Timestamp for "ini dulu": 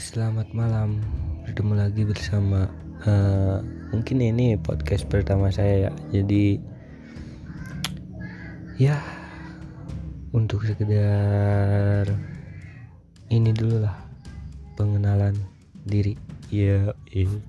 13.28-13.84